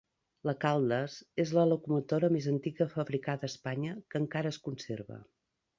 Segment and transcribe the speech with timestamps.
[0.49, 5.25] La Caldes és la locomotora més antiga fabricada a Espanya que encara es conserva.